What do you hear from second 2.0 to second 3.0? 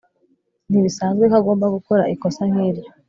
ikosa nkiryo